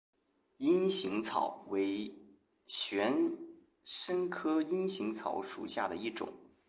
[0.57, 2.11] 阴行草为
[2.65, 3.37] 玄
[3.83, 6.27] 参科阴行草属下的一个种。